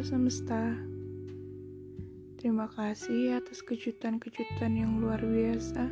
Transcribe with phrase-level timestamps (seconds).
[0.00, 0.72] semesta.
[2.40, 5.84] Terima kasih atas kejutan-kejutan yang luar biasa.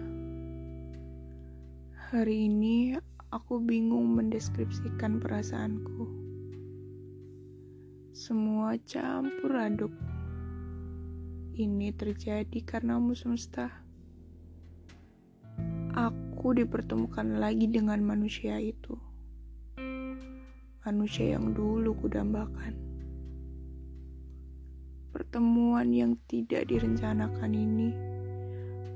[2.09, 2.97] Hari ini
[3.29, 6.09] aku bingung mendeskripsikan perasaanku.
[8.17, 9.93] Semua campur aduk.
[11.61, 13.69] Ini terjadi karenamu semesta.
[15.93, 18.97] Aku dipertemukan lagi dengan manusia itu.
[20.81, 22.96] Manusia yang dulu kudambakan
[25.17, 27.89] Pertemuan yang tidak direncanakan ini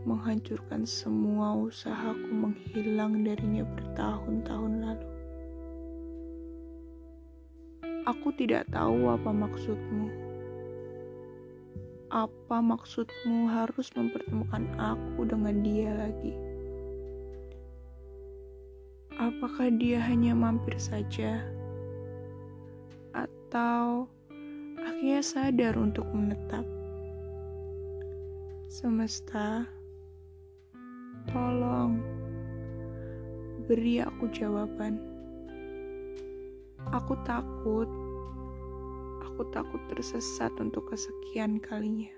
[0.05, 5.09] menghancurkan semua usahaku menghilang darinya bertahun-tahun lalu.
[8.05, 10.13] Aku tidak tahu apa maksudmu.
[12.13, 16.37] Apa maksudmu harus mempertemukan aku dengan dia lagi?
[19.17, 21.41] Apakah dia hanya mampir saja?
[23.17, 24.20] Atau
[24.85, 26.65] akhirnya sadar untuk menetap.
[28.71, 29.67] Semesta,
[31.29, 31.99] tolong
[33.67, 34.99] beri aku jawaban.
[36.91, 37.91] Aku takut,
[39.23, 42.11] aku takut tersesat untuk kesekian kalinya.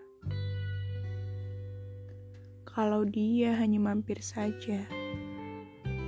[2.73, 4.89] Kalau dia hanya mampir saja,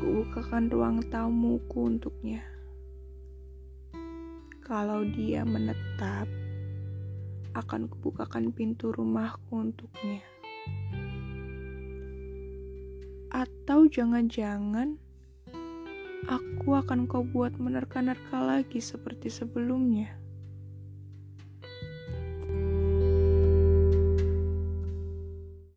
[0.00, 2.40] kubukakan ruang tamuku untuknya.
[4.64, 6.24] Kalau dia menetap,
[7.54, 10.20] akan kubukakan pintu rumahku untuknya.
[13.30, 14.98] Atau jangan-jangan
[16.26, 20.23] aku akan kau buat menerka-nerka lagi seperti sebelumnya.